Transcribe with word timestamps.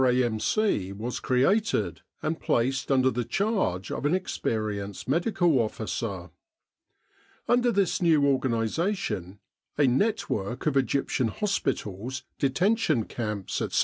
A.M.C. 0.03 0.93
was 0.93 1.19
created 1.19 2.01
and 2.23 2.39
placed 2.39 2.91
under 2.91 3.11
the 3.11 3.23
charge 3.23 3.91
of 3.91 4.03
an 4.03 4.15
experienced 4.15 5.07
Medical 5.07 5.59
Officer. 5.59 6.31
Under 7.47 7.71
this 7.71 8.01
new 8.01 8.25
organisation 8.25 9.37
a 9.77 9.85
network 9.85 10.65
of 10.65 10.75
Egyptian 10.75 11.27
hospitals, 11.27 12.23
detention 12.39 13.05
camps, 13.05 13.61
etc. 13.61 13.79